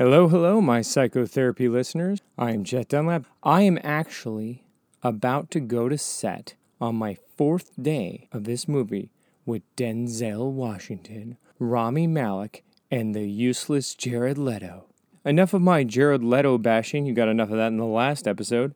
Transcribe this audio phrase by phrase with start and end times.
[0.00, 2.20] Hello, hello, my psychotherapy listeners.
[2.38, 3.26] I am Jet Dunlap.
[3.42, 4.64] I am actually
[5.02, 9.10] about to go to set on my fourth day of this movie
[9.44, 14.86] with Denzel Washington, Rami Malek, and the useless Jared Leto.
[15.22, 17.04] Enough of my Jared Leto bashing.
[17.04, 18.74] You got enough of that in the last episode.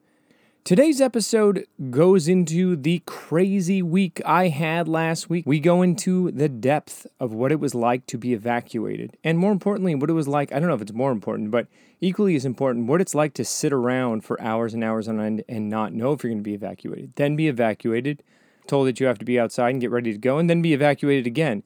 [0.64, 5.44] Today's episode goes into the crazy week I had last week.
[5.46, 9.18] We go into the depth of what it was like to be evacuated.
[9.22, 11.66] And more importantly, what it was like I don't know if it's more important, but
[12.00, 15.44] equally as important, what it's like to sit around for hours and hours on end
[15.50, 17.12] and not know if you're going to be evacuated.
[17.17, 18.22] Then be evacuated,
[18.67, 20.72] told that you have to be outside and get ready to go, and then be
[20.72, 21.62] evacuated again.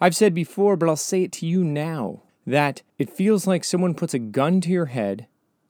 [0.00, 3.94] I've said before, but I'll say it to you now that it feels like someone
[3.94, 5.26] puts a gun to your head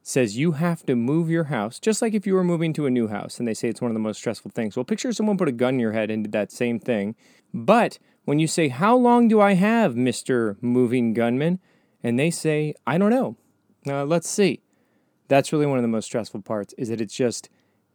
[0.06, 2.90] says you have to move your house, just like if you were moving to a
[2.90, 4.76] new house and they say it's one of the most stressful things.
[4.76, 7.16] Well, picture someone put a gun in your head and did that same thing.
[7.52, 10.56] But when you say, How long do I have, Mr.
[10.62, 11.58] Moving Gunman?
[12.02, 13.36] and they say, I don't know.
[13.84, 14.60] Uh, let's see.
[15.26, 17.48] That's really one of the most stressful parts is that it's just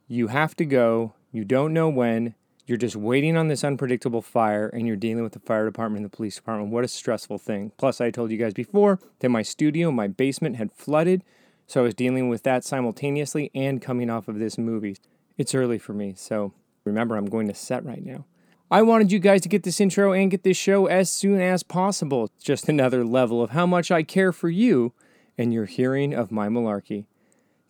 [0.06, 2.34] you have to go, you don't know when,
[2.66, 6.12] you're just waiting on this unpredictable fire and you're dealing with the fire department and
[6.12, 6.70] the police department.
[6.70, 7.72] What a stressful thing.
[7.78, 11.24] Plus, I told you guys before that my studio, my basement had flooded.
[11.66, 14.96] So I was dealing with that simultaneously and coming off of this movie.
[15.38, 16.52] It's early for me, so
[16.84, 18.26] remember, I'm going to set right now.
[18.70, 21.62] I wanted you guys to get this intro and get this show as soon as
[21.62, 22.30] possible.
[22.42, 24.92] Just another level of how much I care for you
[25.36, 27.04] and your hearing of my malarkey.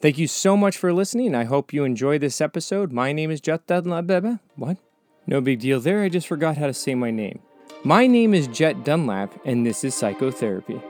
[0.01, 1.35] Thank you so much for listening.
[1.35, 2.93] I hope you enjoy this episode.
[2.93, 4.41] My name is Jet Dunlap.
[4.57, 4.77] What?
[5.27, 6.03] No big deal there.
[6.03, 7.41] I just forgot how to say my name.
[7.85, 10.81] My name is Jet Dunlap, and this is Psychotherapy.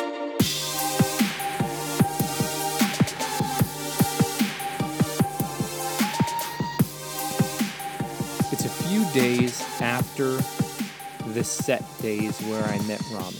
[9.12, 10.38] Days after
[11.32, 13.38] the set days where I met Rami.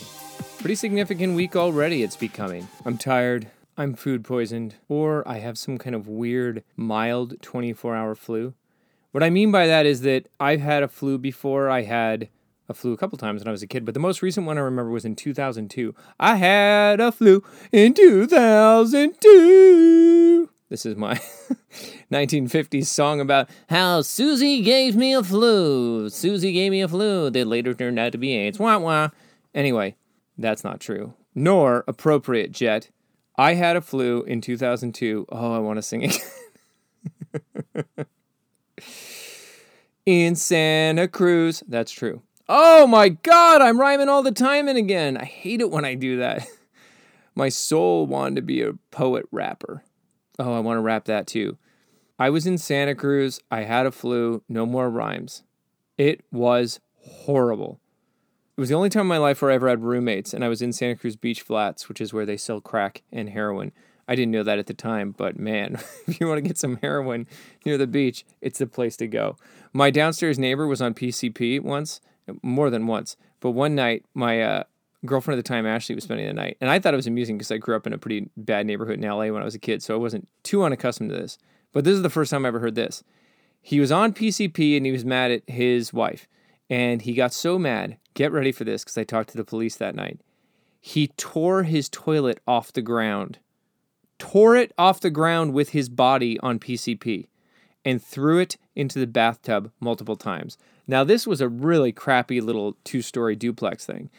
[0.59, 2.69] Pretty significant week already it's becoming.
[2.87, 8.15] I'm tired, I'm food poisoned, or I have some kind of weird, mild 24 hour
[8.15, 8.55] flu.
[9.11, 11.69] What I mean by that is that I've had a flu before.
[11.69, 12.31] I had
[12.69, 14.57] a flu a couple times when I was a kid, but the most recent one
[14.57, 15.95] I remember was in 2002.
[16.19, 20.49] I had a flu in 2002.
[20.73, 21.17] This is my
[22.11, 26.09] 1950s song about how Susie gave me a flu.
[26.09, 28.59] Susie gave me a flu that later turned out to be AIDS.
[28.59, 29.11] Wah wah.
[29.55, 29.97] Anyway,
[30.39, 31.13] that's not true.
[31.35, 32.89] Nor appropriate, Jet.
[33.37, 35.27] I had a flu in 2002.
[35.29, 36.05] Oh, I want to sing
[37.75, 38.07] again.
[40.07, 41.63] in Santa Cruz.
[41.69, 42.23] That's true.
[42.49, 45.19] Oh my God, I'm rhyming all the time and again.
[45.19, 46.47] I hate it when I do that.
[47.35, 49.83] My soul wanted to be a poet rapper.
[50.39, 51.59] Oh, I want to wrap that too.
[52.19, 53.41] I was in Santa Cruz.
[53.51, 54.43] I had a flu.
[54.49, 55.43] No more rhymes.
[55.99, 57.81] It was horrible.
[58.57, 60.49] It was the only time in my life where I ever had roommates, and I
[60.49, 63.73] was in Santa Cruz Beach Flats, which is where they sell crack and heroin.
[64.07, 66.77] I didn't know that at the time, but man, if you want to get some
[66.83, 67.27] heroin
[67.65, 69.37] near the beach, it's the place to go.
[69.73, 72.01] My downstairs neighbor was on PCP once,
[72.43, 74.65] more than once, but one night my uh,
[75.05, 76.57] girlfriend at the time, Ashley, was spending the night.
[76.61, 79.03] And I thought it was amusing because I grew up in a pretty bad neighborhood
[79.03, 81.39] in LA when I was a kid, so I wasn't too unaccustomed to this.
[81.73, 83.03] But this is the first time I ever heard this.
[83.61, 86.29] He was on PCP and he was mad at his wife.
[86.69, 89.77] And he got so mad, get ready for this because I talked to the police
[89.77, 90.21] that night.
[90.81, 93.39] He tore his toilet off the ground,
[94.19, 97.29] tore it off the ground with his body on PCP,
[97.85, 100.59] and threw it into the bathtub multiple times.
[100.87, 104.11] Now, this was a really crappy little two story duplex thing.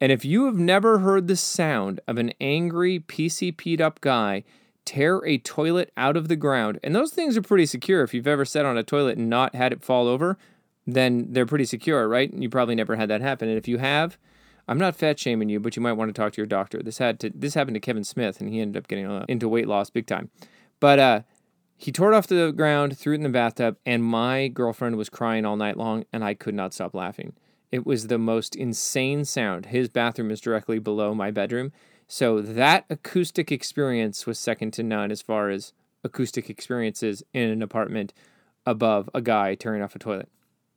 [0.00, 4.44] And if you have never heard the sound of an angry, PCP'd up guy
[4.86, 8.02] tear a toilet out of the ground, and those things are pretty secure.
[8.02, 10.38] If you've ever sat on a toilet and not had it fall over,
[10.86, 12.32] then they're pretty secure, right?
[12.32, 13.48] You probably never had that happen.
[13.48, 14.18] And if you have,
[14.66, 16.82] I'm not fat shaming you, but you might want to talk to your doctor.
[16.82, 19.48] This had to this happened to Kevin Smith, and he ended up getting uh, into
[19.48, 20.30] weight loss big time.
[20.80, 21.22] But uh,
[21.76, 25.08] he tore it off the ground, threw it in the bathtub, and my girlfriend was
[25.08, 27.34] crying all night long, and I could not stop laughing.
[27.70, 29.66] It was the most insane sound.
[29.66, 31.72] His bathroom is directly below my bedroom.
[32.08, 35.72] So that acoustic experience was second to none as far as
[36.02, 38.12] acoustic experiences in an apartment
[38.66, 40.28] above a guy tearing off a toilet.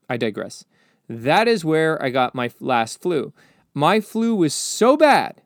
[0.10, 0.66] I digress.
[1.10, 3.34] That is where I got my last flu.
[3.74, 5.42] My flu was so bad.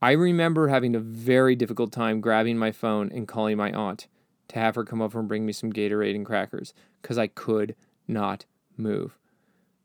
[0.00, 4.06] I remember having a very difficult time grabbing my phone and calling my aunt
[4.48, 7.74] to have her come over and bring me some Gatorade and crackers because I could
[8.06, 8.44] not
[8.76, 9.18] move.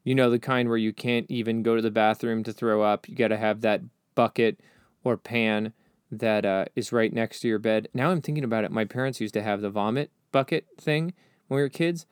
[0.04, 3.08] You know, the kind where you can't even go to the bathroom to throw up.
[3.08, 3.82] You got to have that
[4.16, 4.60] bucket
[5.04, 5.74] or pan
[6.12, 7.88] that uh, is right next to your bed.
[7.94, 8.72] Now I'm thinking about it.
[8.72, 11.14] My parents used to have the vomit bucket thing
[11.48, 12.06] when we were kids.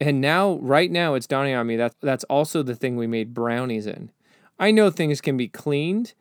[0.00, 3.32] And now, right now, it's dawning on me that that's also the thing we made
[3.32, 4.10] brownies in.
[4.58, 6.14] I know things can be cleaned,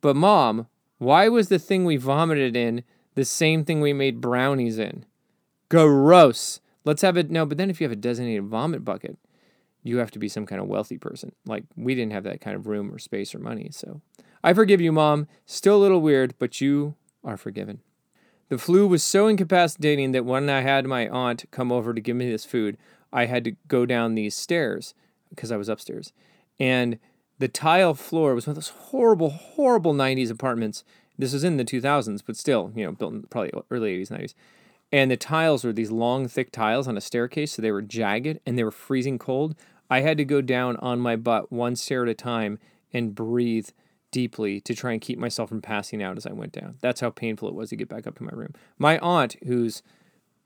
[0.00, 0.66] but mom
[0.98, 2.84] Why was the thing we vomited in
[3.14, 5.06] the same thing we made brownies in?
[5.68, 6.60] Gross.
[6.84, 7.30] Let's have it.
[7.30, 9.18] No, but then if you have a designated vomit bucket,
[9.84, 11.32] you have to be some kind of wealthy person.
[11.46, 13.68] Like, we didn't have that kind of room or space or money.
[13.70, 14.00] So
[14.42, 15.28] I forgive you, Mom.
[15.46, 17.80] Still a little weird, but you are forgiven.
[18.48, 22.16] The flu was so incapacitating that when I had my aunt come over to give
[22.16, 22.76] me this food,
[23.12, 24.94] I had to go down these stairs
[25.30, 26.12] because I was upstairs.
[26.58, 26.98] And
[27.38, 30.82] the tile floor was one of those horrible, horrible 90s apartments.
[31.18, 34.34] This was in the 2000s, but still, you know, built in probably early 80s, 90s.
[34.92, 38.38] And the tiles were these long, thick tiles on a staircase, so they were jagged
[38.46, 39.56] and they were freezing cold.
[39.90, 42.58] I had to go down on my butt one stair at a time
[42.92, 43.68] and breathe
[44.10, 46.76] deeply to try and keep myself from passing out as I went down.
[46.80, 48.54] That's how painful it was to get back up to my room.
[48.78, 49.82] My aunt, who's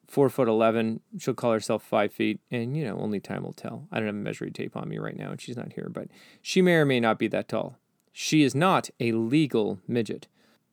[0.07, 3.87] four foot eleven, she'll call herself five feet, and you know, only time will tell.
[3.93, 6.09] I don't have a measuring tape on me right now, and she's not here, but
[6.41, 7.77] she may or may not be that tall.
[8.11, 10.27] She is not a legal midget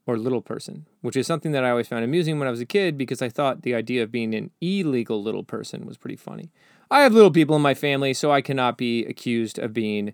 [0.08, 2.66] or little person, which is something that I always found amusing when I was a
[2.66, 6.52] kid because I thought the idea of being an illegal little person was pretty funny.
[6.90, 10.14] I have little people in my family, so I cannot be accused of being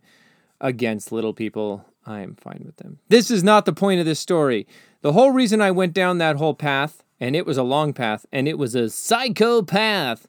[0.60, 3.00] against little people I am fine with them.
[3.10, 4.68] This is not the point of this story.
[5.02, 8.26] The whole reason I went down that whole path, and it was a long path,
[8.32, 10.28] and it was a psychopath,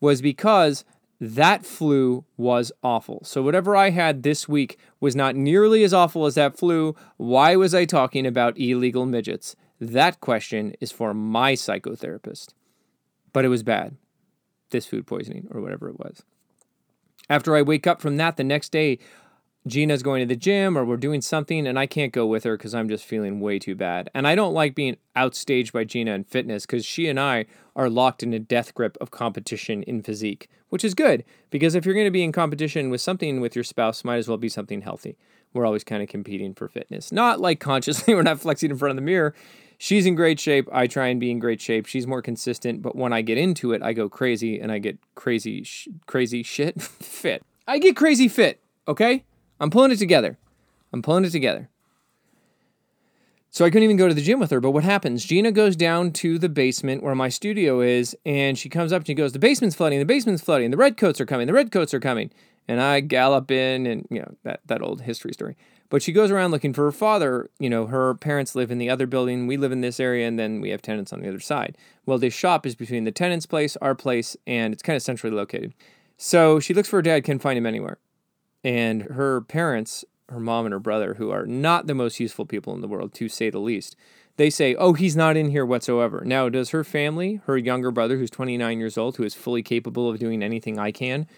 [0.00, 0.84] was because
[1.18, 3.20] that flu was awful.
[3.24, 6.94] So, whatever I had this week was not nearly as awful as that flu.
[7.16, 9.56] Why was I talking about illegal midgets?
[9.80, 12.48] That question is for my psychotherapist.
[13.32, 13.96] But it was bad.
[14.70, 16.22] This food poisoning, or whatever it was.
[17.28, 18.98] After I wake up from that the next day,
[19.66, 22.56] Gina's going to the gym or we're doing something and I can't go with her
[22.56, 24.08] because I'm just feeling way too bad.
[24.14, 27.90] And I don't like being outstaged by Gina in fitness because she and I are
[27.90, 31.94] locked in a death grip of competition in physique, which is good because if you're
[31.94, 34.82] going to be in competition with something with your spouse, might as well be something
[34.82, 35.16] healthy.
[35.52, 37.10] We're always kind of competing for fitness.
[37.10, 39.34] Not like consciously, we're not flexing in front of the mirror.
[39.78, 40.68] She's in great shape.
[40.72, 41.86] I try and be in great shape.
[41.86, 44.98] She's more consistent, but when I get into it, I go crazy and I get
[45.14, 47.42] crazy, sh- crazy shit fit.
[47.66, 49.24] I get crazy fit, okay?
[49.60, 50.38] I'm pulling it together.
[50.92, 51.68] I'm pulling it together.
[53.50, 54.60] So I couldn't even go to the gym with her.
[54.60, 55.24] But what happens?
[55.24, 59.06] Gina goes down to the basement where my studio is, and she comes up and
[59.06, 62.00] she goes, The basement's flooding, the basement's flooding, the redcoats are coming, the redcoats are
[62.00, 62.30] coming.
[62.68, 65.56] And I gallop in and, you know, that, that old history story.
[65.88, 67.50] But she goes around looking for her father.
[67.58, 69.46] You know, her parents live in the other building.
[69.46, 71.76] We live in this area, and then we have tenants on the other side.
[72.04, 75.36] Well, this shop is between the tenant's place, our place, and it's kind of centrally
[75.36, 75.74] located.
[76.16, 77.98] So she looks for her dad, can't find him anywhere
[78.66, 82.74] and her parents, her mom and her brother, who are not the most useful people
[82.74, 83.94] in the world, to say the least,
[84.38, 86.22] they say, Oh, he's not in here whatsoever.
[86.26, 90.10] Now, does her family, her younger brother, who's 29 years old, who is fully capable
[90.10, 91.28] of doing anything I can,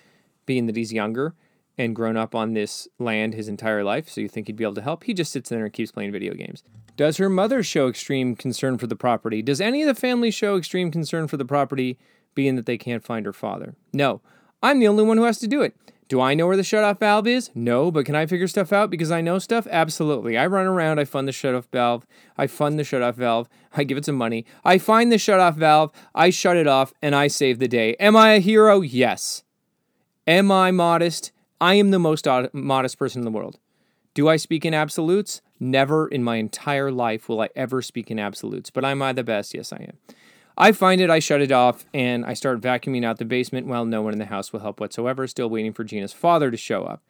[0.46, 1.34] being that he's younger
[1.78, 4.74] and grown up on this land his entire life, so you think he'd be able
[4.74, 5.04] to help?
[5.04, 6.64] He just sits there and keeps playing video games.
[6.96, 9.40] Does her mother show extreme concern for the property?
[9.40, 11.96] Does any of the family show extreme concern for the property,
[12.34, 13.76] being that they can't find her father?
[13.92, 14.20] No.
[14.60, 15.76] I'm the only one who has to do it.
[16.08, 17.50] Do I know where the shutoff valve is?
[17.54, 19.66] No, but can I figure stuff out because I know stuff?
[19.70, 20.38] Absolutely.
[20.38, 23.98] I run around, I fund the shutoff valve, I fund the shutoff valve, I give
[23.98, 27.58] it some money, I find the shutoff valve, I shut it off, and I save
[27.58, 27.94] the day.
[28.00, 28.80] Am I a hero?
[28.80, 29.44] Yes.
[30.26, 31.30] Am I modest?
[31.60, 33.58] I am the most modest person in the world.
[34.14, 35.42] Do I speak in absolutes?
[35.60, 39.24] Never in my entire life will I ever speak in absolutes, but am I the
[39.24, 39.54] best?
[39.54, 39.98] Yes, I am.
[40.56, 43.84] I find it, I shut it off, and I start vacuuming out the basement while
[43.84, 46.84] no one in the house will help whatsoever, still waiting for Gina's father to show
[46.84, 47.02] up.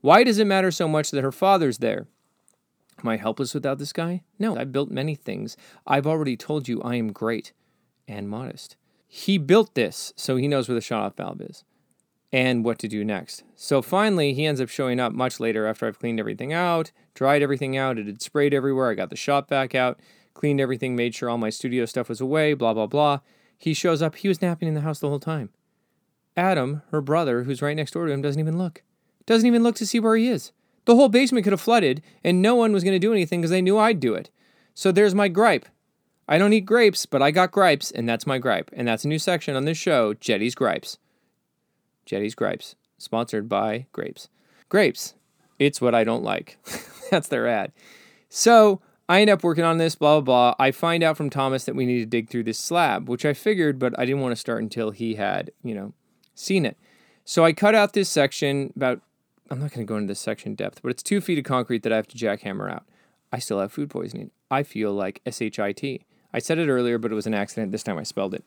[0.00, 2.06] Why does it matter so much that her father's there?
[2.98, 4.22] Am I helpless without this guy?
[4.38, 5.56] No, I've built many things.
[5.86, 7.52] I've already told you I am great
[8.08, 8.76] and modest.
[9.06, 11.64] He built this, so he knows where the shut off valve is
[12.32, 13.44] and what to do next.
[13.54, 17.42] So finally, he ends up showing up much later after I've cleaned everything out, dried
[17.42, 19.98] everything out, it had sprayed everywhere, I got the shop back out
[20.36, 23.20] cleaned everything, made sure all my studio stuff was away, blah, blah, blah.
[23.58, 24.16] He shows up.
[24.16, 25.48] He was napping in the house the whole time.
[26.36, 28.82] Adam, her brother, who's right next door to him, doesn't even look.
[29.24, 30.52] Doesn't even look to see where he is.
[30.84, 33.50] The whole basement could have flooded, and no one was going to do anything because
[33.50, 34.30] they knew I'd do it.
[34.74, 35.66] So there's my gripe.
[36.28, 38.70] I don't eat grapes, but I got gripes, and that's my gripe.
[38.74, 40.98] And that's a new section on this show, Jetty's Gripes.
[42.06, 44.28] Jetty's Gripes, sponsored by Grapes.
[44.68, 45.14] Grapes,
[45.58, 46.58] it's what I don't like.
[47.10, 47.72] that's their ad.
[48.28, 50.64] So I end up working on this, blah, blah, blah.
[50.64, 53.34] I find out from Thomas that we need to dig through this slab, which I
[53.34, 55.92] figured, but I didn't want to start until he had, you know,
[56.34, 56.76] seen it.
[57.24, 59.00] So I cut out this section about,
[59.50, 61.82] I'm not going to go into this section depth, but it's two feet of concrete
[61.82, 62.84] that I have to jackhammer out.
[63.32, 64.30] I still have food poisoning.
[64.50, 66.02] I feel like SHIT.
[66.32, 67.72] I said it earlier, but it was an accident.
[67.72, 68.44] This time I spelled it.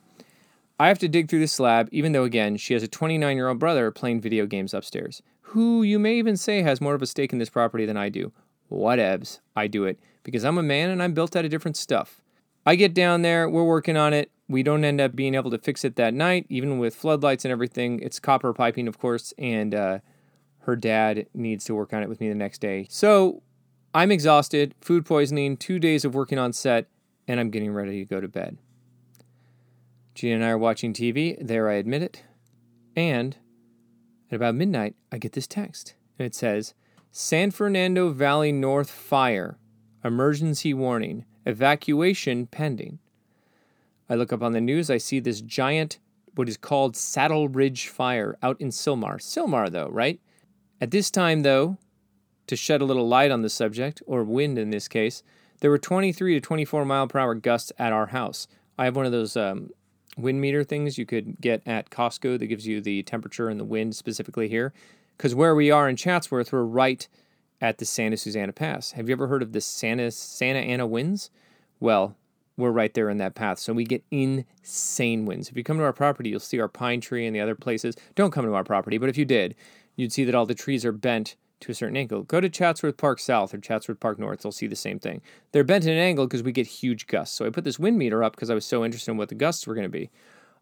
[0.79, 3.49] I have to dig through the slab, even though, again, she has a 29 year
[3.49, 7.07] old brother playing video games upstairs, who you may even say has more of a
[7.07, 8.31] stake in this property than I do.
[8.71, 9.39] Whatevs.
[9.55, 12.21] I do it because I'm a man and I'm built out of different stuff.
[12.65, 14.31] I get down there, we're working on it.
[14.47, 17.51] We don't end up being able to fix it that night, even with floodlights and
[17.51, 17.99] everything.
[17.99, 19.99] It's copper piping, of course, and uh,
[20.59, 22.87] her dad needs to work on it with me the next day.
[22.89, 23.43] So
[23.93, 26.87] I'm exhausted, food poisoning, two days of working on set,
[27.27, 28.57] and I'm getting ready to go to bed.
[30.19, 31.37] Gina and I are watching TV.
[31.39, 32.23] There, I admit it.
[32.93, 33.37] And
[34.29, 35.95] at about midnight, I get this text.
[36.17, 36.73] And it says
[37.09, 39.57] San Fernando Valley North fire,
[40.03, 42.99] emergency warning, evacuation pending.
[44.09, 44.89] I look up on the news.
[44.89, 45.99] I see this giant,
[46.35, 49.21] what is called Saddle Ridge fire out in Sylmar.
[49.21, 50.19] Sylmar, though, right?
[50.81, 51.77] At this time, though,
[52.47, 55.23] to shed a little light on the subject, or wind in this case,
[55.61, 58.47] there were 23 to 24 mile per hour gusts at our house.
[58.77, 59.69] I have one of those um,
[60.21, 63.65] wind meter things you could get at Costco that gives you the temperature and the
[63.65, 64.73] wind specifically here.
[65.17, 67.07] Because where we are in Chatsworth, we're right
[67.61, 68.91] at the Santa Susana Pass.
[68.91, 71.29] Have you ever heard of the Santa Santa Ana winds?
[71.79, 72.15] Well,
[72.59, 73.59] we're right there in that path.
[73.59, 75.49] So we get insane winds.
[75.49, 77.95] If you come to our property, you'll see our pine tree and the other places.
[78.15, 79.55] Don't come to our property, but if you did,
[79.95, 82.23] you'd see that all the trees are bent to a certain angle.
[82.23, 85.21] Go to Chatsworth Park South or Chatsworth Park North, you'll see the same thing.
[85.51, 87.35] They're bent at an angle because we get huge gusts.
[87.35, 89.35] So I put this wind meter up because I was so interested in what the
[89.35, 90.09] gusts were going to be.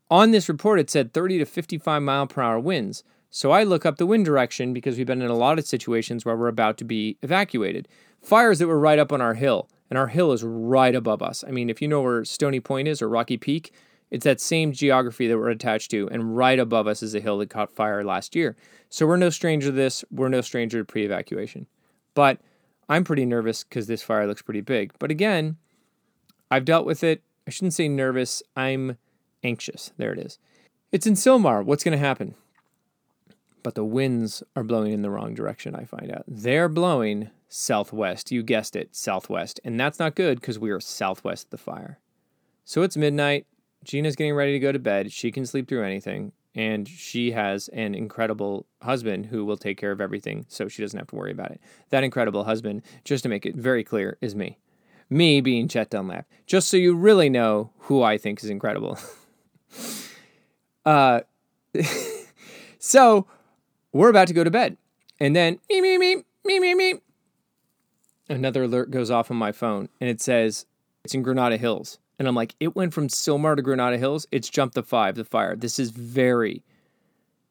[0.10, 3.04] On this report, it said 30 to 55 mile per hour winds.
[3.30, 6.24] So I look up the wind direction because we've been in a lot of situations
[6.24, 7.88] where we're about to be evacuated.
[8.22, 11.44] Fires that were right up on our hill, and our hill is right above us.
[11.46, 13.74] I mean, if you know where Stony Point is or Rocky Peak,
[14.10, 17.38] it's that same geography that we're attached to, and right above us is a hill
[17.40, 18.56] that caught fire last year.
[18.90, 20.06] So we're no stranger to this.
[20.12, 21.68] We're no stranger to pre evacuation.
[22.14, 22.40] But
[22.90, 24.94] I'm pretty nervous because this fire looks pretty big.
[24.98, 25.58] But again,
[26.50, 27.22] I've dealt with it.
[27.46, 28.42] I shouldn't say nervous.
[28.56, 28.98] I'm
[29.44, 29.92] anxious.
[29.98, 30.40] There it is.
[30.92, 31.64] It's in Sylmar.
[31.64, 32.36] What's going to happen?
[33.62, 36.24] But the winds are blowing in the wrong direction, I find out.
[36.28, 38.32] They're blowing southwest.
[38.32, 39.60] You guessed it, southwest.
[39.66, 42.00] And that's not good because we are southwest of the fire.
[42.64, 43.46] So it's midnight.
[43.84, 45.12] Gina's getting ready to go to bed.
[45.12, 46.34] She can sleep through anything.
[46.56, 50.98] And she has an incredible husband who will take care of everything so she doesn't
[50.98, 51.62] have to worry about it.
[51.90, 54.58] That incredible husband, just to make it very clear, is me.
[55.10, 56.26] Me being Jet Dunlap.
[56.48, 58.98] Just so you really know who I think is incredible.
[60.86, 61.22] uh,
[62.80, 63.28] so
[63.92, 64.78] we're about to go to bed.
[65.20, 66.94] And then, me, me, me, me, me, me.
[68.30, 70.66] Another alert goes off on my phone and it says,
[71.04, 72.00] it's in Granada Hills.
[72.20, 74.28] And I'm like, it went from Sylmar to Granada Hills.
[74.32, 75.56] It's jumped the five, the fire.
[75.56, 76.64] This is very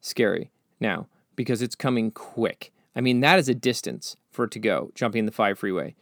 [0.01, 1.07] scary now
[1.37, 2.73] because it's coming quick.
[2.95, 5.95] I mean, that is a distance for it to go, jumping the five freeway.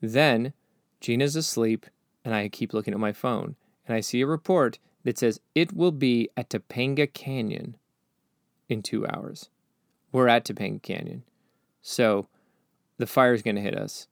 [0.00, 0.52] Then
[1.00, 1.86] Gina's asleep,
[2.24, 5.72] and I keep looking at my phone, and I see a report that says it
[5.72, 7.76] will be at Topanga Canyon
[8.68, 9.50] in two hours.
[10.12, 11.22] We're at Topanga Canyon.
[11.82, 12.26] So
[12.98, 14.08] the fire's going to hit us.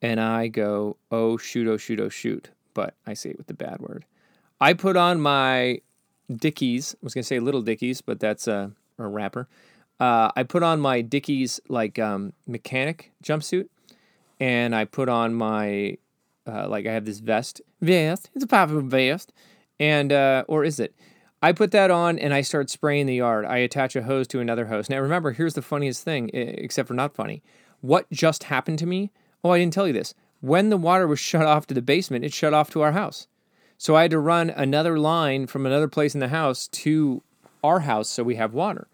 [0.00, 3.54] And I go, oh, shoot, oh, shoot, oh, shoot but I say it with the
[3.54, 4.04] bad word.
[4.60, 5.80] I put on my
[6.32, 6.94] Dickies.
[6.94, 8.70] I was gonna say Little Dickies, but that's a,
[9.00, 9.48] a rapper.
[9.98, 13.66] Uh, I put on my Dickies like um, mechanic jumpsuit,
[14.38, 15.98] and I put on my
[16.46, 17.60] uh, like I have this vest.
[17.80, 18.30] Vest.
[18.36, 19.32] It's a popular vest,
[19.80, 20.94] and uh, or is it?
[21.42, 23.44] I put that on and I start spraying the yard.
[23.44, 24.88] I attach a hose to another hose.
[24.88, 27.42] Now remember, here's the funniest thing, except for not funny.
[27.80, 29.10] What just happened to me?
[29.42, 32.24] Oh, I didn't tell you this when the water was shut off to the basement,
[32.24, 33.26] it shut off to our house.
[33.76, 37.22] So I had to run another line from another place in the house to
[37.62, 38.88] our house so we have water.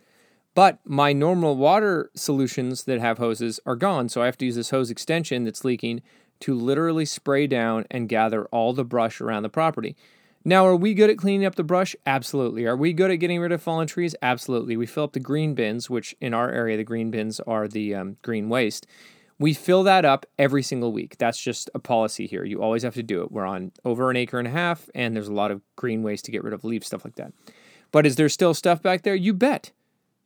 [0.55, 4.55] But my normal water solutions that have hoses are gone, so I have to use
[4.55, 6.03] this hose extension that's leaking
[6.41, 9.97] to literally spray down and gather all the brush around the property.
[10.45, 11.97] Now, are we good at cleaning up the brush?
[12.05, 12.67] Absolutely.
[12.67, 14.15] Are we good at getting rid of fallen trees?
[14.21, 14.77] Absolutely.
[14.77, 17.95] We fill up the green bins, which in our area, the green bins are the
[17.95, 18.87] um, green waste.
[19.39, 21.17] We fill that up every single week.
[21.19, 22.45] That's just a policy here.
[22.45, 23.33] You always have to do it.
[23.33, 26.25] We're on over an acre and a half, and there's a lot of green waste
[26.27, 27.33] to get rid of leaves, stuff like that.
[27.91, 29.15] But is there still stuff back there?
[29.15, 29.73] You bet.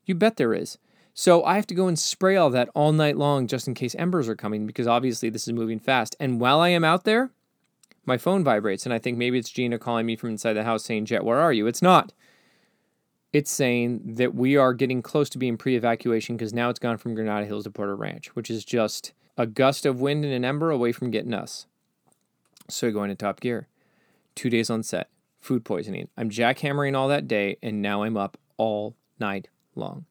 [0.04, 0.78] You bet there is.
[1.14, 3.96] So I have to go and spray all that all night long just in case
[3.96, 6.14] embers are coming because obviously this is moving fast.
[6.20, 7.30] And while I am out there,
[8.06, 10.84] my phone vibrates and I think maybe it's Gina calling me from inside the house
[10.84, 11.66] saying, Jet, where are you?
[11.66, 12.12] It's not.
[13.32, 16.96] It's saying that we are getting close to being pre evacuation because now it's gone
[16.96, 20.44] from Granada Hills to Porter Ranch, which is just a gust of wind and an
[20.44, 21.66] ember away from getting us.
[22.68, 23.68] So going to top gear.
[24.34, 25.08] Two days on set,
[25.40, 26.08] food poisoning.
[26.16, 30.06] I'm jackhammering all that day, and now I'm up all night long.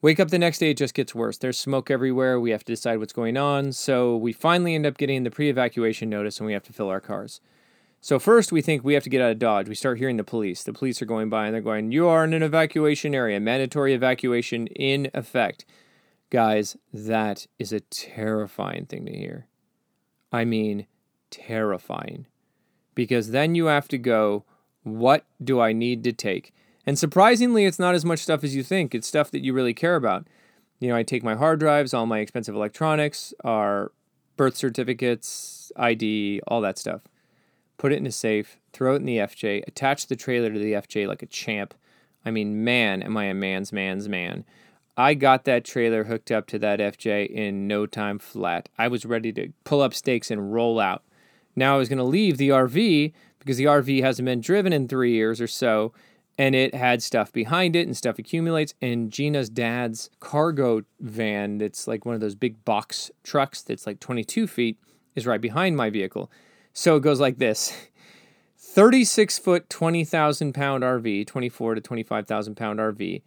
[0.00, 1.38] Wake up the next day, it just gets worse.
[1.38, 2.38] There's smoke everywhere.
[2.38, 3.72] We have to decide what's going on.
[3.72, 6.88] So we finally end up getting the pre evacuation notice and we have to fill
[6.88, 7.40] our cars.
[8.00, 9.68] So first, we think we have to get out of Dodge.
[9.68, 10.62] We start hearing the police.
[10.62, 13.92] The police are going by and they're going, You are in an evacuation area, mandatory
[13.92, 15.64] evacuation in effect.
[16.30, 19.46] Guys, that is a terrifying thing to hear.
[20.30, 20.86] I mean,
[21.30, 22.26] terrifying.
[22.94, 24.44] Because then you have to go,
[24.82, 26.52] what do I need to take?
[26.86, 28.94] And surprisingly, it's not as much stuff as you think.
[28.94, 30.26] It's stuff that you really care about.
[30.80, 33.92] You know, I take my hard drives, all my expensive electronics, our
[34.36, 37.02] birth certificates, ID, all that stuff.
[37.78, 40.72] Put it in a safe, throw it in the FJ, attach the trailer to the
[40.72, 41.74] FJ like a champ.
[42.24, 44.44] I mean, man, am I a man's man's man.
[44.96, 48.68] I got that trailer hooked up to that FJ in no time flat.
[48.76, 51.04] I was ready to pull up stakes and roll out.
[51.54, 54.88] Now I was going to leave the RV because the RV hasn't been driven in
[54.88, 55.92] three years or so,
[56.36, 58.74] and it had stuff behind it and stuff accumulates.
[58.82, 64.00] And Gina's dad's cargo van, that's like one of those big box trucks that's like
[64.00, 64.78] 22 feet,
[65.14, 66.28] is right behind my vehicle.
[66.78, 67.76] So it goes like this
[68.56, 73.22] 36 foot, 20,000 pound RV, 24 to 25,000 pound RV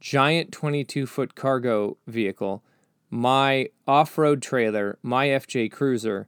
[0.00, 2.64] giant 22 foot cargo vehicle,
[3.10, 6.26] my off road trailer, my FJ Cruiser,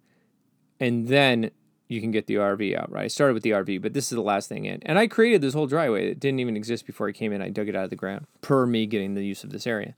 [0.79, 1.51] and then
[1.89, 3.07] you can get the RV out, right?
[3.07, 4.81] I started with the RV, but this is the last thing in.
[4.85, 7.43] And I created this whole driveway that didn't even exist before I came in.
[7.43, 9.97] I dug it out of the ground per me getting the use of this area.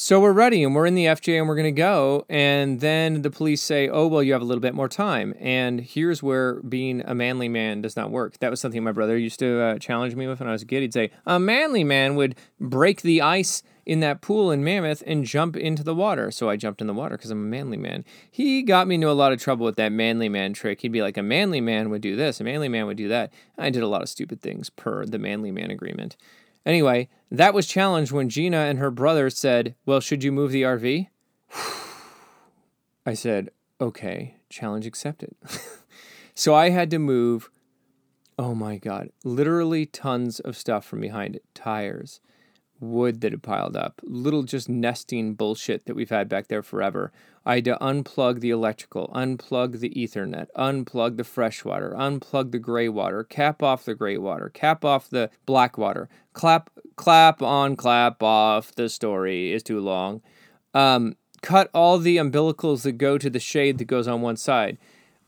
[0.00, 2.24] So we're ready and we're in the FJ and we're going to go.
[2.28, 5.34] And then the police say, oh, well, you have a little bit more time.
[5.40, 8.38] And here's where being a manly man does not work.
[8.38, 10.66] That was something my brother used to uh, challenge me with when I was a
[10.66, 10.82] kid.
[10.82, 15.24] He'd say, a manly man would break the ice in that pool in Mammoth and
[15.24, 16.30] jump into the water.
[16.30, 18.04] So I jumped in the water because I'm a manly man.
[18.30, 20.80] He got me into a lot of trouble with that manly man trick.
[20.82, 23.32] He'd be like, a manly man would do this, a manly man would do that.
[23.58, 26.16] I did a lot of stupid things per the manly man agreement.
[26.66, 30.62] Anyway, that was challenged when Gina and her brother said, Well, should you move the
[30.62, 31.08] RV?
[33.06, 33.50] I said,
[33.80, 35.34] Okay, challenge accepted.
[36.34, 37.50] so I had to move,
[38.38, 42.20] oh my God, literally tons of stuff from behind it tires,
[42.80, 47.12] wood that had piled up, little just nesting bullshit that we've had back there forever.
[47.44, 52.58] I had to unplug the electrical, unplug the ethernet, unplug the fresh water, unplug the
[52.58, 57.74] gray water, cap off the gray water, cap off the black water, clap, clap on,
[57.74, 58.74] clap off.
[58.74, 60.20] The story is too long.
[60.74, 64.76] Um, cut all the umbilicals that go to the shade that goes on one side.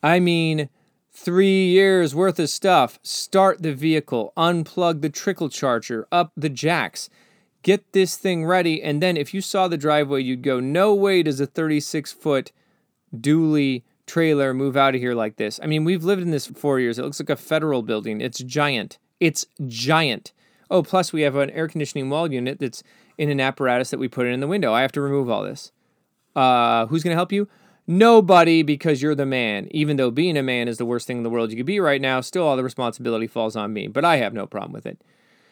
[0.02, 0.68] I mean,
[1.12, 2.98] three years worth of stuff.
[3.02, 7.08] Start the vehicle, unplug the trickle charger, up the jacks
[7.62, 8.82] get this thing ready.
[8.82, 12.52] And then if you saw the driveway, you'd go, no way does a 36 foot
[13.14, 15.60] dually trailer move out of here like this.
[15.62, 16.98] I mean, we've lived in this for four years.
[16.98, 18.20] It looks like a federal building.
[18.20, 18.98] It's giant.
[19.20, 20.32] It's giant.
[20.70, 22.82] Oh, plus we have an air conditioning wall unit that's
[23.18, 24.72] in an apparatus that we put in the window.
[24.72, 25.72] I have to remove all this.
[26.34, 27.48] Uh, who's going to help you?
[27.86, 29.68] Nobody, because you're the man.
[29.72, 31.80] Even though being a man is the worst thing in the world you could be
[31.80, 33.88] right now, still all the responsibility falls on me.
[33.88, 35.02] But I have no problem with it.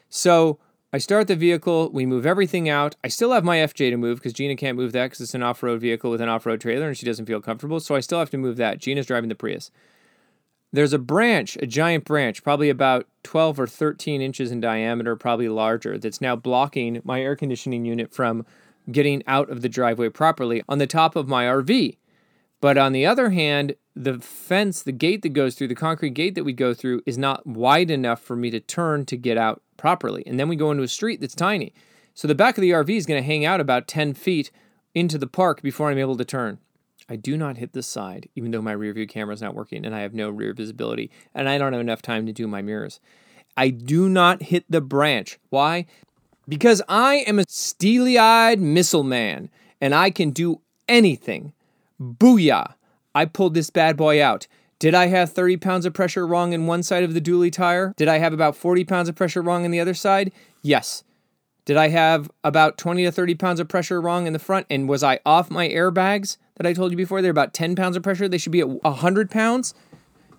[0.08, 0.58] So
[0.90, 2.96] I start the vehicle, we move everything out.
[3.04, 5.42] I still have my FJ to move because Gina can't move that because it's an
[5.42, 7.78] off road vehicle with an off road trailer and she doesn't feel comfortable.
[7.78, 8.78] So I still have to move that.
[8.78, 9.70] Gina's driving the Prius.
[10.72, 15.50] There's a branch, a giant branch, probably about 12 or 13 inches in diameter, probably
[15.50, 18.46] larger, that's now blocking my air conditioning unit from
[18.90, 21.96] getting out of the driveway properly on the top of my RV.
[22.60, 26.34] But on the other hand, the fence, the gate that goes through, the concrete gate
[26.34, 29.62] that we go through, is not wide enough for me to turn to get out
[29.76, 30.24] properly.
[30.26, 31.72] And then we go into a street that's tiny.
[32.14, 34.50] So the back of the RV is going to hang out about 10 feet
[34.94, 36.58] into the park before I'm able to turn.
[37.08, 39.86] I do not hit the side, even though my rear view camera is not working
[39.86, 42.60] and I have no rear visibility and I don't have enough time to do my
[42.60, 43.00] mirrors.
[43.56, 45.38] I do not hit the branch.
[45.48, 45.86] Why?
[46.46, 49.48] Because I am a steely eyed missile man
[49.80, 51.52] and I can do anything.
[52.00, 52.74] Booyah!
[53.14, 54.46] I pulled this bad boy out.
[54.78, 57.92] Did I have 30 pounds of pressure wrong in one side of the dually tire?
[57.96, 60.30] Did I have about 40 pounds of pressure wrong in the other side?
[60.62, 61.02] Yes.
[61.64, 64.66] Did I have about 20 to 30 pounds of pressure wrong in the front?
[64.70, 67.20] And was I off my airbags that I told you before?
[67.20, 68.28] They're about 10 pounds of pressure.
[68.28, 69.74] They should be at 100 pounds?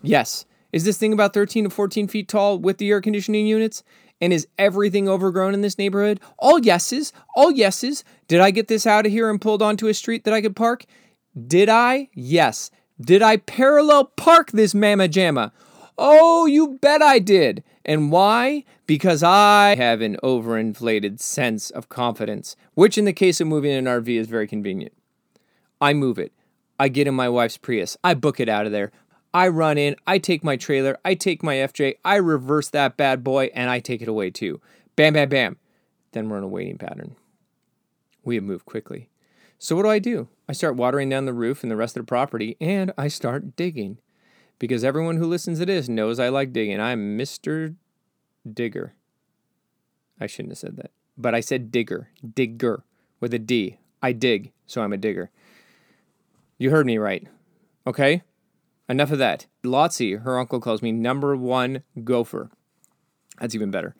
[0.01, 0.45] Yes.
[0.71, 3.83] Is this thing about 13 to 14 feet tall with the air conditioning units?
[4.21, 6.19] And is everything overgrown in this neighborhood?
[6.37, 7.11] All yeses.
[7.35, 8.03] All yeses.
[8.27, 10.55] Did I get this out of here and pulled onto a street that I could
[10.55, 10.85] park?
[11.47, 12.09] Did I?
[12.13, 12.71] Yes.
[12.99, 15.51] Did I parallel park this mamma jamma?
[15.97, 17.63] Oh, you bet I did.
[17.85, 18.65] And why?
[18.87, 23.85] Because I have an overinflated sense of confidence, which in the case of moving an
[23.85, 24.93] RV is very convenient.
[25.81, 26.33] I move it.
[26.79, 27.97] I get in my wife's Prius.
[28.03, 28.91] I book it out of there.
[29.33, 33.23] I run in, I take my trailer, I take my FJ, I reverse that bad
[33.23, 34.59] boy, and I take it away too.
[34.95, 35.57] Bam, bam, bam.
[36.13, 37.15] Then we're in a waiting pattern.
[38.23, 39.09] We have moved quickly.
[39.59, 40.29] So what do I do?
[40.47, 43.57] I start watering down the roof and the rest of the property, and I start
[43.57, 43.97] digging.
[44.57, 46.79] Because everyone who listens to this knows I like digging.
[46.79, 47.75] I'm Mr.
[48.51, 48.93] Digger.
[50.19, 50.91] I shouldn't have said that.
[51.17, 52.09] But I said digger.
[52.33, 52.83] Digger
[53.19, 53.77] with a D.
[54.01, 55.29] I dig, so I'm a digger.
[56.57, 57.27] You heard me right.
[57.85, 58.23] Okay?
[58.87, 59.45] Enough of that.
[59.63, 62.49] Lotsie, her uncle calls me number one gopher.
[63.39, 63.93] That's even better.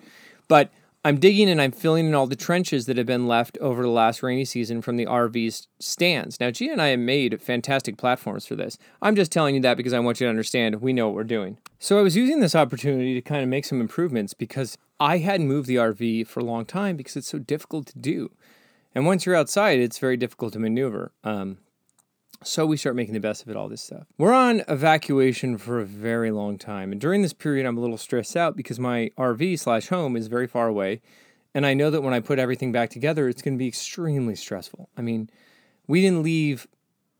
[0.48, 0.72] But
[1.06, 3.90] I'm digging and I'm filling in all the trenches that have been left over the
[3.90, 6.42] last rainy season from the RV's stands.
[6.42, 8.78] Now, Gia and I have made fantastic platforms for this.
[9.02, 11.24] I'm just telling you that because I want you to understand we know what we're
[11.24, 11.58] doing.
[11.80, 15.48] So I was using this opportunity to kind of make some improvements because I hadn't
[15.48, 18.32] moved the RV for a long time because it's so difficult to do.
[18.94, 21.14] And once you're outside, it's very difficult to maneuver.
[21.24, 21.60] Um,
[22.44, 24.06] so we start making the best of it, all this stuff.
[24.18, 26.92] We're on evacuation for a very long time.
[26.92, 30.28] And during this period, I'm a little stressed out because my RV slash home is
[30.28, 31.02] very far away.
[31.54, 34.36] And I know that when I put everything back together, it's going to be extremely
[34.36, 34.90] stressful.
[34.96, 35.30] I mean,
[35.88, 36.68] we didn't leave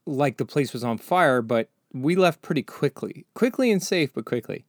[0.06, 3.26] like the place was on fire, but we left pretty quickly.
[3.34, 4.66] Quickly and safe, but quickly.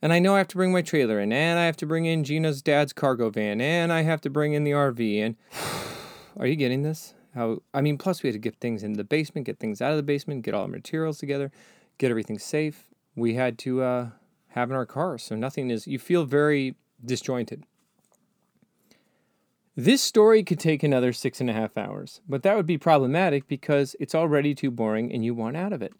[0.00, 2.04] And I know I have to bring my trailer in, and I have to bring
[2.04, 5.24] in Gina's dad's cargo van, and I have to bring in the RV.
[5.24, 5.36] And
[6.36, 7.14] are you getting this?
[7.34, 9.90] How I mean, plus we had to get things in the basement, get things out
[9.90, 11.50] of the basement, get all the materials together,
[11.98, 12.88] get everything safe.
[13.14, 14.08] We had to uh,
[14.48, 15.86] have in our car, so nothing is.
[15.86, 17.64] You feel very disjointed.
[19.76, 23.46] This story could take another six and a half hours, but that would be problematic
[23.46, 25.92] because it's already too boring and you want out of it.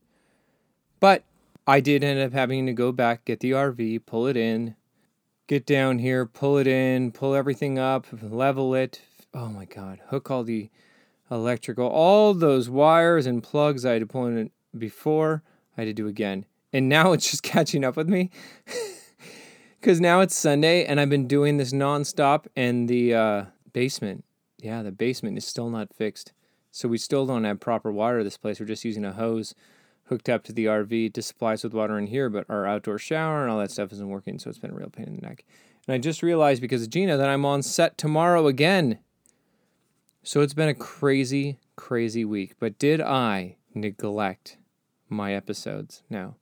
[0.99, 1.23] But
[1.64, 4.75] I did end up having to go back, get the RV, pull it in,
[5.47, 9.01] get down here, pull it in, pull everything up, level it.
[9.33, 10.71] Oh my God, hook all the
[11.31, 15.43] electrical, all those wires and plugs I had to pull in before,
[15.77, 16.45] I had to do again.
[16.73, 18.31] And now it's just catching up with me.
[19.81, 24.25] Because now it's Sunday and I've been doing this nonstop, and the uh, basement,
[24.59, 26.33] yeah, the basement is still not fixed.
[26.73, 28.59] So we still don't have proper water this place.
[28.59, 29.55] We're just using a hose
[30.09, 32.99] hooked up to the RV to supply us with water in here, but our outdoor
[32.99, 34.38] shower and all that stuff isn't working.
[34.38, 35.45] So it's been a real pain in the neck.
[35.87, 38.99] And I just realized because of Gina that I'm on set tomorrow again.
[40.29, 42.57] So it's been a crazy, crazy week.
[42.61, 44.59] But did I neglect
[45.09, 46.03] my episodes?
[46.11, 46.35] No.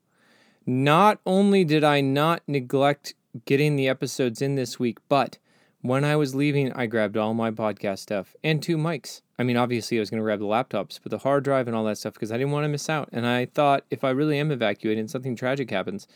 [0.66, 5.38] Not only did I not neglect getting the episodes in this week, but
[5.82, 9.20] when I was leaving, I grabbed all my podcast stuff and two mics.
[9.38, 11.76] I mean, obviously, I was going to grab the laptops, but the hard drive and
[11.76, 13.08] all that stuff because I didn't want to miss out.
[13.12, 16.08] And I thought if I really am evacuated and something tragic happens,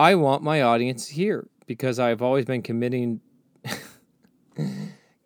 [0.00, 3.20] I want my audience here because I've always been committing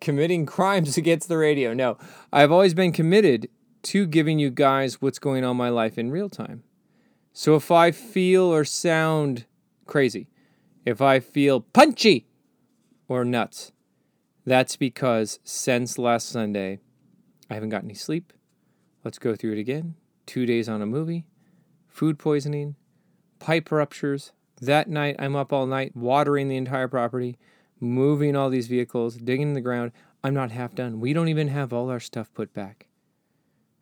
[0.01, 1.73] committing crimes against the radio.
[1.73, 1.97] No,
[2.33, 3.47] I've always been committed
[3.83, 6.63] to giving you guys what's going on my life in real time.
[7.33, 9.45] So if I feel or sound
[9.85, 10.27] crazy,
[10.85, 12.27] if I feel punchy
[13.07, 13.71] or nuts,
[14.45, 16.79] that's because since last Sunday,
[17.49, 18.33] I haven't gotten any sleep.
[19.03, 19.95] Let's go through it again.
[20.25, 21.25] Two days on a movie,
[21.87, 22.75] food poisoning,
[23.39, 24.31] pipe ruptures.
[24.61, 27.37] That night, I'm up all night watering the entire property
[27.81, 29.91] moving all these vehicles, digging in the ground.
[30.23, 30.99] I'm not half done.
[30.99, 32.87] We don't even have all our stuff put back.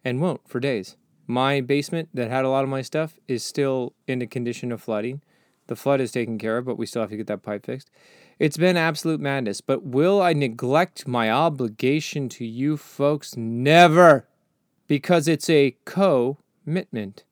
[0.04, 0.96] And won't for days.
[1.28, 4.82] My basement that had a lot of my stuff is still in a condition of
[4.82, 5.22] flooding.
[5.68, 7.92] The flood is taken care of, but we still have to get that pipe fixed.
[8.40, 9.62] It's been absolute madness.
[9.62, 13.38] But will I neglect my obligation to you folks?
[13.38, 14.28] Never!
[14.88, 17.26] Because it's a commitment.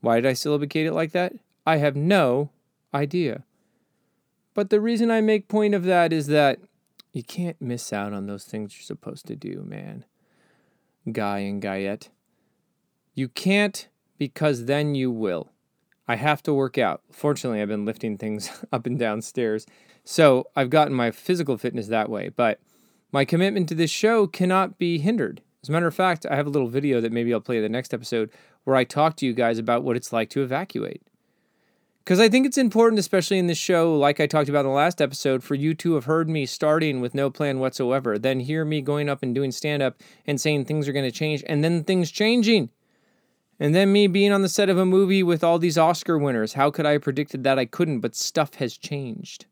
[0.00, 1.32] Why did I syllabicate it like that?
[1.66, 2.50] I have no
[2.92, 3.44] idea.
[4.54, 6.60] But the reason I make point of that is that
[7.12, 10.04] you can't miss out on those things you're supposed to do, man.
[11.10, 12.08] Guy and Guyette.
[13.14, 13.88] You can't
[14.18, 15.50] because then you will.
[16.06, 17.02] I have to work out.
[17.12, 19.66] Fortunately, I've been lifting things up and down stairs.
[20.04, 22.28] So I've gotten my physical fitness that way.
[22.28, 22.60] But
[23.12, 25.40] my commitment to this show cannot be hindered.
[25.62, 27.68] As a matter of fact, I have a little video that maybe I'll play the
[27.68, 28.30] next episode
[28.64, 31.02] where I talk to you guys about what it's like to evacuate.
[32.04, 34.72] Because I think it's important, especially in this show, like I talked about in the
[34.72, 38.62] last episode, for you to have heard me starting with no plan whatsoever, then hear
[38.62, 41.64] me going up and doing stand up and saying things are going to change, and
[41.64, 42.68] then things changing.
[43.58, 46.52] And then me being on the set of a movie with all these Oscar winners.
[46.52, 47.58] How could I have predicted that?
[47.58, 49.46] I couldn't, but stuff has changed.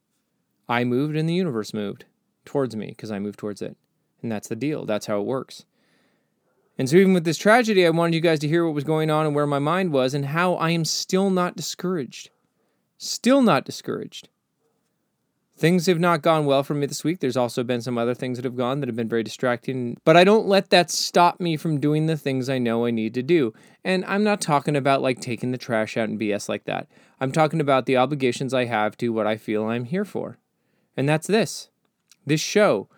[0.69, 2.05] I moved and the universe moved
[2.45, 3.77] towards me because I moved towards it.
[4.21, 4.85] And that's the deal.
[4.85, 5.65] That's how it works.
[6.77, 9.11] And so, even with this tragedy, I wanted you guys to hear what was going
[9.11, 12.29] on and where my mind was and how I am still not discouraged.
[13.05, 14.29] Still not discouraged.
[15.57, 17.19] Things have not gone well for me this week.
[17.19, 20.17] There's also been some other things that have gone that have been very distracting, but
[20.17, 23.23] I don't let that stop me from doing the things I know I need to
[23.25, 23.55] do.
[23.83, 26.87] And I'm not talking about like taking the trash out and BS like that.
[27.21, 30.39] I'm talking about the obligations I have to what I feel I'm here for.
[30.97, 31.71] And that's this
[32.25, 32.89] this show.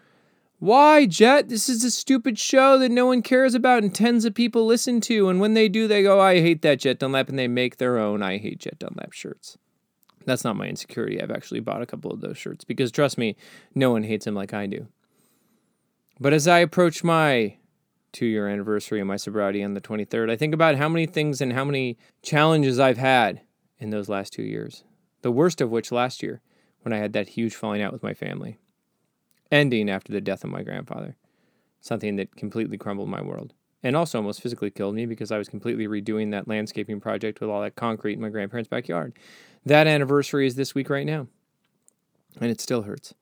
[0.58, 1.48] Why, Jet?
[1.48, 5.00] This is a stupid show that no one cares about and tens of people listen
[5.00, 5.30] to.
[5.30, 7.96] And when they do, they go, I hate that Jet Dunlap, and they make their
[7.98, 9.56] own I hate Jet Dunlap shirts.
[10.26, 11.20] That's not my insecurity.
[11.20, 13.36] I've actually bought a couple of those shirts because trust me,
[13.74, 14.88] no one hates him like I do.
[16.18, 17.56] But as I approach my
[18.12, 21.40] two year anniversary of my sobriety on the 23rd, I think about how many things
[21.40, 23.42] and how many challenges I've had
[23.78, 24.84] in those last two years.
[25.22, 26.40] The worst of which last year,
[26.82, 28.58] when I had that huge falling out with my family,
[29.50, 31.16] ending after the death of my grandfather,
[31.80, 33.52] something that completely crumbled my world.
[33.84, 37.50] And also almost physically killed me because I was completely redoing that landscaping project with
[37.50, 39.12] all that concrete in my grandparents' backyard.
[39.66, 41.28] That anniversary is this week right now.
[42.40, 43.14] And it still hurts.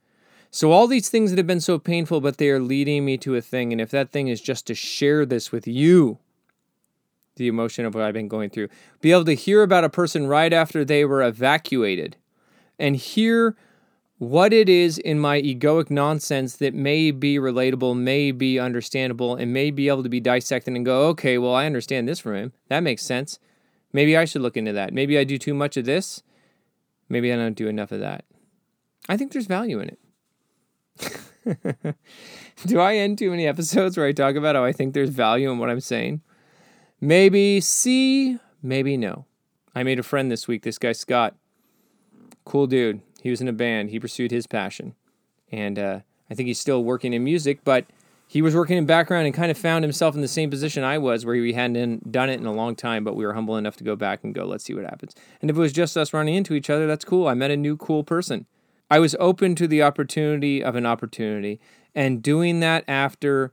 [0.50, 3.34] So, all these things that have been so painful, but they are leading me to
[3.34, 3.72] a thing.
[3.72, 6.18] And if that thing is just to share this with you,
[7.36, 8.68] the emotion of what I've been going through,
[9.00, 12.16] be able to hear about a person right after they were evacuated
[12.78, 13.56] and hear
[14.22, 19.52] what it is in my egoic nonsense that may be relatable, may be understandable, and
[19.52, 22.52] may be able to be dissected and go, okay, well, I understand this from him.
[22.68, 23.40] That makes sense.
[23.92, 24.92] Maybe I should look into that.
[24.94, 26.22] Maybe I do too much of this.
[27.08, 28.24] Maybe I don't do enough of that.
[29.08, 29.96] I think there's value in
[31.48, 31.96] it.
[32.66, 35.50] Do I end too many episodes where I talk about how I think there's value
[35.50, 36.20] in what I'm saying?
[37.00, 39.24] Maybe C, maybe no.
[39.74, 41.34] I made a friend this week, this guy Scott.
[42.44, 43.00] Cool dude.
[43.22, 43.90] He was in a band.
[43.90, 44.94] He pursued his passion.
[45.52, 47.86] And uh, I think he's still working in music, but
[48.26, 50.98] he was working in background and kind of found himself in the same position I
[50.98, 53.76] was, where he hadn't done it in a long time, but we were humble enough
[53.76, 55.14] to go back and go, let's see what happens.
[55.40, 57.28] And if it was just us running into each other, that's cool.
[57.28, 58.46] I met a new cool person.
[58.90, 61.60] I was open to the opportunity of an opportunity.
[61.94, 63.52] And doing that after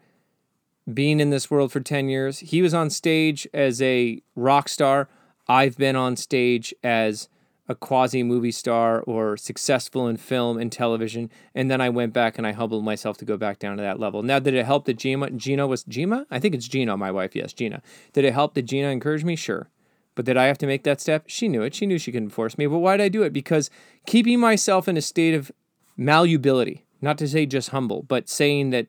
[0.91, 5.10] being in this world for 10 years, he was on stage as a rock star.
[5.47, 7.29] I've been on stage as
[7.69, 11.29] a quasi movie star or successful in film and television.
[11.53, 13.99] And then I went back and I humbled myself to go back down to that
[13.99, 14.23] level.
[14.23, 16.25] Now, did it help that Gina, Gina was Gina?
[16.32, 17.36] I think it's Gina, my wife.
[17.36, 17.84] Yes, Gina.
[18.12, 19.36] Did it help that Gina encouraged me?
[19.36, 19.69] Sure.
[20.15, 21.25] But did I have to make that step?
[21.27, 21.75] She knew it.
[21.75, 22.65] She knew she couldn't force me.
[22.65, 23.32] But why did I do it?
[23.32, 23.69] Because
[24.08, 25.51] keeping myself in a state of
[25.95, 28.88] malleability, not to say just humble, but saying that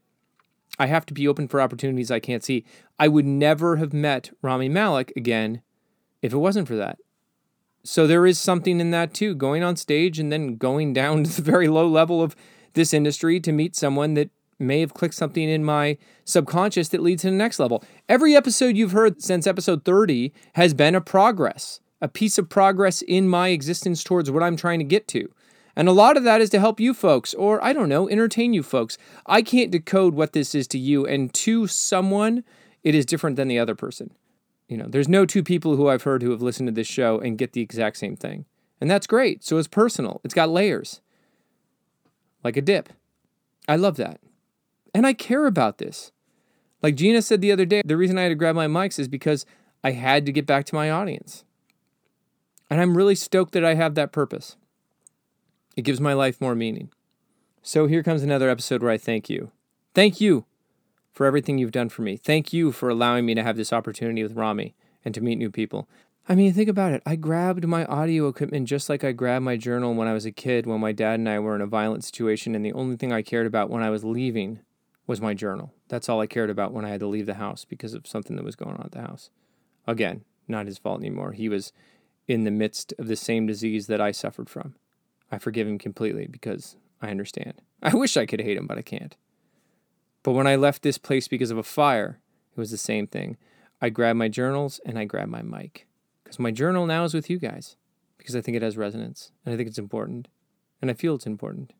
[0.78, 2.64] I have to be open for opportunities I can't see.
[2.98, 5.60] I would never have met Rami Malek again
[6.22, 6.98] if it wasn't for that.
[7.82, 11.30] So there is something in that too, going on stage and then going down to
[11.30, 12.36] the very low level of
[12.74, 17.22] this industry to meet someone that may have clicked something in my subconscious that leads
[17.22, 17.82] to the next level.
[18.08, 23.02] Every episode you've heard since episode 30 has been a progress, a piece of progress
[23.02, 25.32] in my existence towards what I'm trying to get to.
[25.74, 28.52] And a lot of that is to help you folks, or I don't know, entertain
[28.52, 28.98] you folks.
[29.24, 32.44] I can't decode what this is to you, and to someone,
[32.82, 34.10] it is different than the other person.
[34.70, 37.18] You know, there's no two people who I've heard who have listened to this show
[37.18, 38.44] and get the exact same thing.
[38.80, 39.42] And that's great.
[39.42, 41.00] So it's personal, it's got layers,
[42.44, 42.88] like a dip.
[43.66, 44.20] I love that.
[44.94, 46.12] And I care about this.
[46.82, 49.08] Like Gina said the other day, the reason I had to grab my mics is
[49.08, 49.44] because
[49.82, 51.44] I had to get back to my audience.
[52.70, 54.56] And I'm really stoked that I have that purpose.
[55.76, 56.90] It gives my life more meaning.
[57.60, 59.50] So here comes another episode where I thank you.
[59.94, 60.46] Thank you
[61.12, 62.16] for everything you've done for me.
[62.16, 65.50] Thank you for allowing me to have this opportunity with Rami and to meet new
[65.50, 65.88] people.
[66.28, 67.02] I mean, think about it.
[67.04, 70.30] I grabbed my audio equipment just like I grabbed my journal when I was a
[70.30, 73.12] kid when my dad and I were in a violent situation, and the only thing
[73.12, 74.60] I cared about when I was leaving
[75.06, 75.72] was my journal.
[75.88, 78.36] That's all I cared about when I had to leave the house because of something
[78.36, 79.30] that was going on at the house.
[79.86, 81.32] Again, not his fault anymore.
[81.32, 81.72] He was
[82.28, 84.76] in the midst of the same disease that I suffered from.
[85.32, 87.60] I forgive him completely because I understand.
[87.82, 89.16] I wish I could hate him, but I can't.
[90.22, 92.20] But when I left this place because of a fire,
[92.54, 93.36] it was the same thing.
[93.80, 95.86] I grabbed my journals and I grabbed my mic.
[96.22, 97.76] Because my journal now is with you guys.
[98.18, 99.32] Because I think it has resonance.
[99.44, 100.28] And I think it's important.
[100.82, 101.72] And I feel it's important.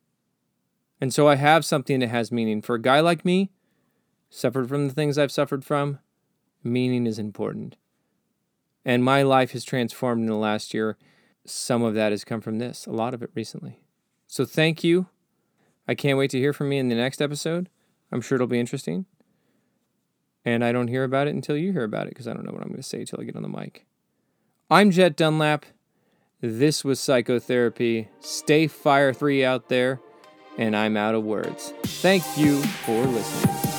[1.00, 2.62] And so I have something that has meaning.
[2.62, 3.50] For a guy like me,
[4.29, 5.98] suffered from the things I've suffered from,
[6.62, 7.76] meaning is important.
[8.85, 10.96] And my life has transformed in the last year.
[11.46, 13.81] Some of that has come from this, a lot of it recently.
[14.26, 15.07] So thank you.
[15.88, 17.68] I can't wait to hear from me in the next episode.
[18.12, 19.06] I'm sure it'll be interesting.
[20.44, 22.52] And I don't hear about it until you hear about it because I don't know
[22.52, 23.86] what I'm going to say until I get on the mic.
[24.70, 25.66] I'm Jet Dunlap.
[26.40, 28.08] This was psychotherapy.
[28.20, 30.00] Stay fire 3 out there
[30.56, 31.74] and I'm out of words.
[31.84, 33.69] Thank you for listening.